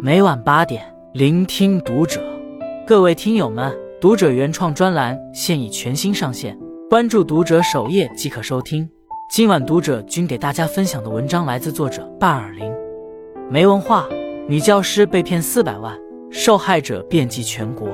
[0.00, 0.80] 每晚八点，
[1.12, 2.22] 聆听读者。
[2.86, 6.56] 各位听友们，读者原创专栏现已全新上线，
[6.88, 8.88] 关注读者首页即可收听。
[9.28, 12.72] 今晚读者君给大家分享的文章来自作者半耳铃。
[13.50, 14.06] 没文化，
[14.46, 15.98] 女教师被骗四百万，
[16.30, 17.88] 受害者遍及全国。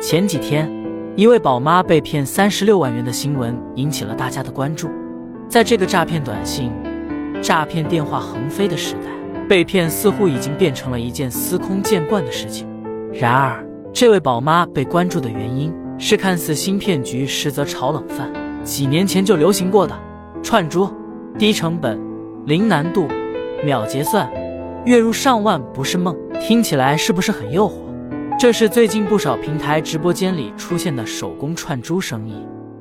[0.00, 0.70] 前几天，
[1.16, 4.88] 一位宝妈被骗三十六万元的新闻引起了大家的关注。
[5.48, 6.70] 在这个诈骗短信、
[7.42, 9.21] 诈骗电话横飞的时代。
[9.52, 12.66] 被骗似乎已经变成了一件司空见惯的事情。
[13.12, 18.32] 然而，这位宝妈被关注的原因是看似新骗局，实则炒冷饭。
[18.64, 19.94] 几年前就流行过的
[20.42, 20.90] 串珠，
[21.38, 22.00] 低成本、
[22.46, 23.06] 零难度、
[23.62, 24.26] 秒结算，
[24.86, 26.16] 月入上万不是梦。
[26.40, 27.74] 听起来是不是很诱惑？
[28.40, 32.34] 这是最近不少平台直播间里出现的手工串珠生意。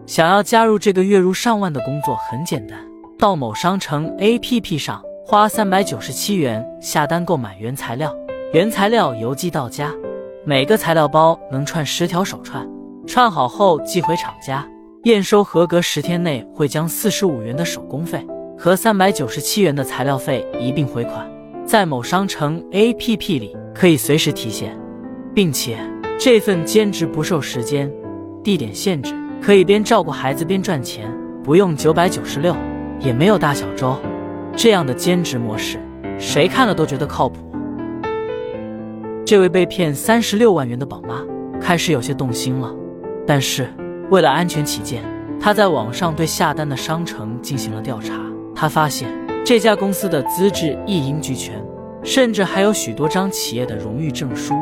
[0.05, 2.79] 想要加入这个月入上万的工作很简单，
[3.19, 5.01] 到某商城 APP 上。
[5.31, 8.13] 花三百九十七元下单购买原材料，
[8.51, 9.89] 原材料邮寄到家，
[10.43, 12.69] 每个材料包能串十条手串，
[13.07, 14.67] 串好后寄回厂家，
[15.03, 18.27] 验收合格十天内会将四十五元的手工费
[18.59, 21.25] 和三百九十七元的材料费一并回款，
[21.65, 24.77] 在某商城 APP 里可以随时提现，
[25.33, 25.77] 并且
[26.19, 27.89] 这份兼职不受时间、
[28.43, 31.09] 地点限制，可以边照顾孩子边赚钱，
[31.41, 32.53] 不用九百九十六，
[32.99, 33.95] 也没有大小周。
[34.55, 35.79] 这样的兼职模式，
[36.19, 37.37] 谁看了都觉得靠谱。
[39.25, 41.23] 这位被骗三十六万元的宝妈
[41.59, 42.73] 开始有些动心了，
[43.25, 43.69] 但是
[44.09, 45.03] 为了安全起见，
[45.39, 48.13] 她在网上对下单的商城进行了调查。
[48.53, 49.09] 她发现
[49.45, 51.63] 这家公司的资质一应俱全，
[52.03, 54.53] 甚至还有许多张企业的荣誉证书。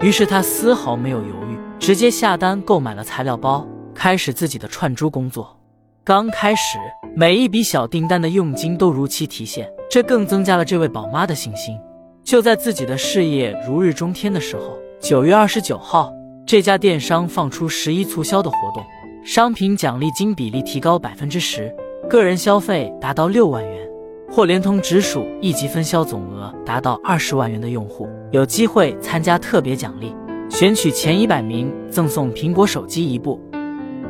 [0.00, 5.60] 于是她丝毫没有犹豫，直接下单购买了材料包，开始自己的串珠工作。
[6.02, 6.78] 刚开始，
[7.16, 11.78] 每一笔小订单的佣金都如期提现，这更增加了这位宝妈的信心。
[12.24, 16.12] 就在自己的事业如日中天的时候，九月二十九号，
[16.44, 18.82] 这家电商放出十一促销的活动，
[19.24, 21.72] 商品奖励金比例提高百分之十，
[22.10, 23.88] 个人消费达到六万元
[24.28, 30.12] 或连同直属一级分销总额达到二十万元的用户，有机会参加特别奖励，
[30.50, 33.40] 选取前一百名赠送苹果手机一部。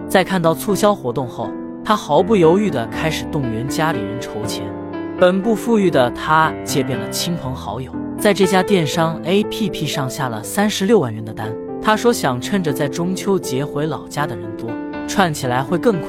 [0.09, 1.51] 在看到促销活动后，
[1.87, 4.65] 他毫不犹豫地开始动员家里人筹钱，
[5.21, 11.55] 本不富裕的他借遍了亲朋好友，在这家电商 APP 上下了三十六万元的单。
[11.83, 14.71] 他说想趁着在中秋节回老家的人多，
[15.07, 16.09] 串起来会更快。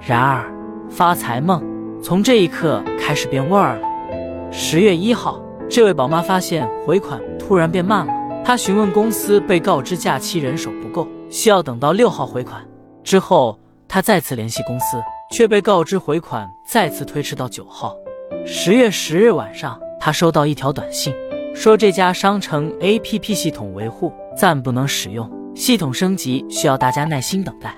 [0.00, 0.48] 然而，
[0.88, 1.60] 发财梦
[2.00, 4.52] 从这一刻开始变味儿了。
[4.52, 8.12] 十月一号，这位宝妈发现回款突然变慢了，
[8.44, 12.62] 她询问公司，被告知假期人手不够，需要等到六号回款。
[13.02, 13.58] 之后。
[13.92, 14.96] 他再次联系公司，
[15.30, 17.94] 却被告知回款再次推迟到九号。
[18.46, 21.14] 十月十日晚上，他收到一条短信，
[21.54, 27.76] 说这家商城 APP 系统维护暂不能使用，系统升级需要大家耐心等待。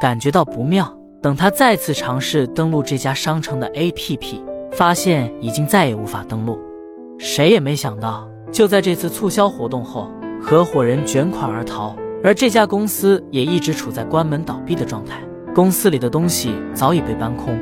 [0.00, 4.40] 感觉到不妙，等他再次尝试登录这家商城的 APP，
[4.70, 6.56] 发现已经再也无法登录。
[7.18, 10.08] 谁也没想到，就在这次促销活动后，
[10.40, 15.20] 合伙人卷款而逃，而这家公司也一直处在关门倒闭的状态。
[15.58, 17.58] 公司里的东西早已被搬空。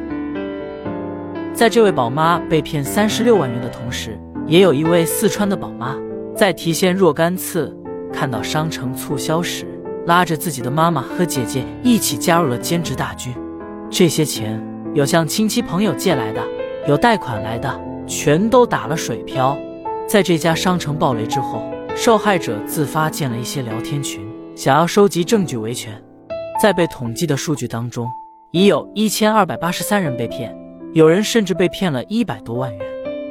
[1.55, 5.97] 在这位宝妈被骗三十六万元的同时，也有一位四川的宝妈
[6.37, 7.75] 在提现若干次，
[8.13, 9.65] 看到商城促销时，
[10.05, 13.33] 拉着自己的妈妈和姐姐一起加入了兼职大军。
[13.89, 16.43] 这些钱有向亲戚朋友借来的，
[16.87, 19.57] 有贷款来的，全都打了水漂。
[20.07, 21.63] 在这家商城暴雷之后，
[21.97, 24.21] 受害者自发建了一些聊天群，
[24.55, 26.06] 想要收集证据维权。
[26.61, 28.09] 在被统计的数据当中，
[28.51, 30.57] 已有一千二百八十三人被骗，
[30.95, 32.87] 有人甚至被骗了一百多万元，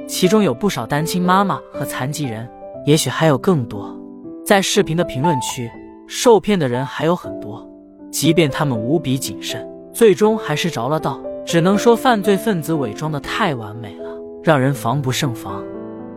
[0.07, 2.47] 其中有不少单亲妈妈和残疾人，
[2.85, 3.99] 也许还有更多。
[4.45, 5.69] 在视频的评论区，
[6.07, 7.67] 受骗的人还有很多，
[8.11, 11.19] 即便他们无比谨慎，最终还是着了道。
[11.45, 14.09] 只能说犯罪分子伪装的太完美了，
[14.43, 15.63] 让人防不胜防。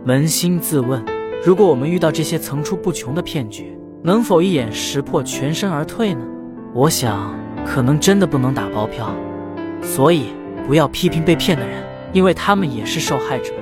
[0.07, 1.05] 扪心自问，
[1.45, 6.21] 如果我们遇到这些层出不穷的骗局，能否一眼识破，全身而退呢？
[6.75, 7.35] 我想，
[7.67, 9.11] 可能真的不能打包票，
[9.83, 10.27] 所以
[10.67, 11.83] 不要批评被骗的人，
[12.13, 13.53] 因为他们也是受害者，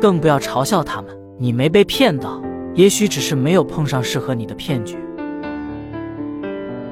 [0.00, 1.10] 更不要嘲笑他们。
[1.36, 2.40] 你没被骗到，
[2.74, 4.96] 也许只是没有碰上适合你的骗局。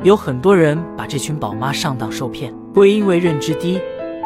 [0.02, 3.80] 有很多人把这群宝妈上当受骗归因为认知低、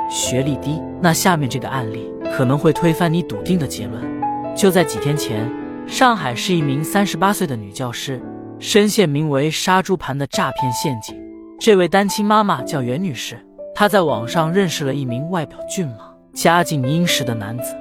[0.08, 0.80] 学历低。
[1.02, 4.02] 那下面这个案例可能会推翻你笃定的结论。
[4.56, 5.48] 就在几天前，
[5.86, 8.20] 上海市一名三十八岁的女教师
[8.58, 11.25] 深陷名为“杀猪盘”的诈骗陷阱。
[11.58, 13.38] 这位单亲妈妈叫袁女士，
[13.75, 17.75] 她在网上认识了一名外表俊朗、家境殷实的男子。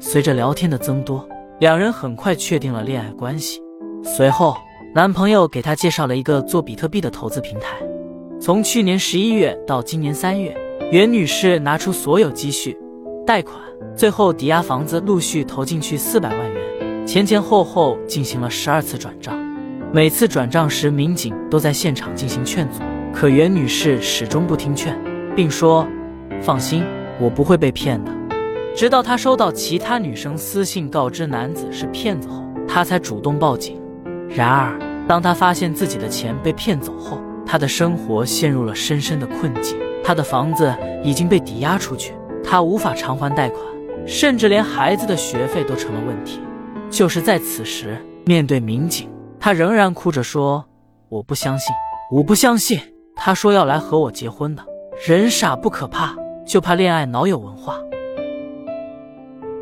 [0.00, 1.28] 随着聊天的增多，
[1.60, 3.60] 两人很快确定了恋爱关系。
[4.02, 4.56] 随后，
[4.94, 7.76] 男朋友给她介绍了一个做比特币的投资平台。
[8.40, 10.56] 从去年十一月到今年三月，
[10.90, 12.76] 袁女士拿出所有积蓄
[13.26, 13.60] 贷款，
[13.94, 19.38] 最后抵押房子，陆续投进去四百万元，前前后后进行了十二次转账。
[19.92, 22.80] 每次转账时，民警都在现场进行劝阻，
[23.14, 24.96] 可袁女士始终不听劝，
[25.34, 25.86] 并说
[26.40, 26.84] ：“放心，
[27.18, 28.12] 我不会被骗的。”
[28.76, 33.80] 直到她收到其他女生私信告知男子是骗子后，她才主动报警。
[34.28, 34.78] 然而，
[35.08, 39.76] 当她发现自己的钱被骗走后，她的生活陷入了深深的困境。
[40.04, 40.72] 她的房子
[41.02, 42.12] 已经被抵押出去，
[42.44, 43.60] 她无法偿还贷款，
[44.06, 46.38] 甚至连孩子的学费都成了问题。
[46.88, 49.08] 就是在此时，面对民警。
[49.40, 50.64] 她仍然哭着说
[51.10, 51.74] ：“我不相信，
[52.12, 52.78] 我不相信。”
[53.18, 54.64] 他说要来和我结婚的。
[55.06, 56.16] 人傻不可怕，
[56.46, 57.78] 就怕恋爱脑有文化。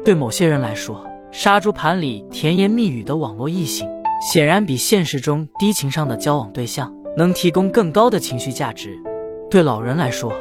[0.05, 3.89] 对某些人来说，杀猪盘里甜言蜜语的网络异性，
[4.33, 8.97] 显然比现实中低情商的交往对象能提供更高的情绪价值。
[9.51, 10.33] 对老人来说，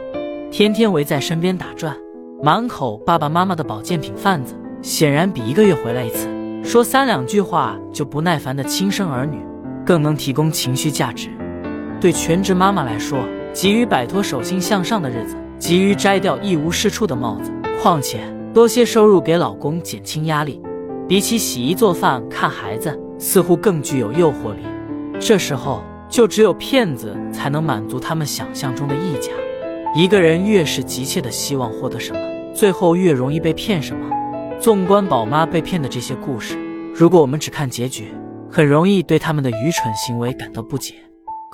[0.51, 1.95] 天天围在身边打转，
[2.41, 6.29] 满口爸爸妈妈的保健品贩子，显然比一个月回来一次。
[6.63, 9.39] 说三两句话就不耐烦的亲生儿女，
[9.85, 11.29] 更能提供情绪价值。
[12.05, 17.51] 对全职妈妈来说，急于摆脱手心向上的日子，急于摘掉一无是处的帽子。
[17.81, 18.19] 况且
[18.53, 20.61] 多些收入给老公减轻压力，
[21.07, 24.59] 比起洗衣做饭看孩子，似乎更具有诱惑力。
[25.19, 29.31] 这时候，就只有骗子才能满足他们想象中的溢价。
[29.95, 32.19] 一个人越是急切的希望获得什么，
[32.53, 34.07] 最后越容易被骗什么。
[34.59, 36.55] 纵观宝妈被骗的这些故事，
[36.93, 38.13] 如果我们只看结局，
[38.47, 40.93] 很容易对他们的愚蠢行为感到不解。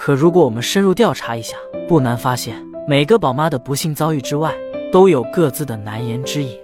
[0.03, 1.55] 可如果我们深入调查一下，
[1.87, 2.55] 不难发现，
[2.87, 4.51] 每个宝妈的不幸遭遇之外，
[4.91, 6.57] 都有各自的难言之隐。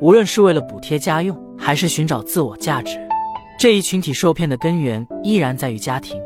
[0.00, 2.96] 无论是为了补贴家用，还是寻找自我价值，
[3.60, 6.18] 这一群体受骗的根源依然在于家庭。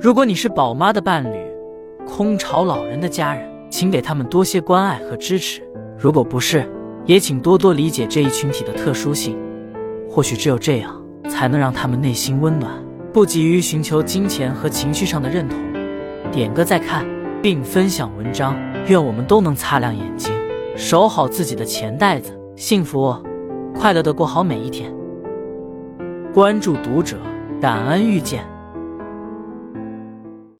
[0.00, 1.38] 如果你是宝妈的伴侣，
[2.04, 5.62] 空巢老人的家人，请给他们多些关爱和支持。
[5.96, 6.68] 如果不是，
[7.06, 9.38] 也请多多理解这一群体的特殊性，
[10.10, 11.00] 或许只有这样，
[11.30, 12.72] 才能让他们内心温暖，
[13.12, 15.56] 不急于寻求金钱和情绪上的认同。
[16.32, 17.06] 点个再看，
[17.42, 18.56] 并分享文章，
[18.86, 20.32] 愿我们都能擦亮眼睛，
[20.74, 23.14] 守好自己的钱袋子，幸福
[23.74, 24.90] 快乐的过好每一天。
[26.32, 27.18] 关注读者，
[27.60, 28.51] 感恩遇见。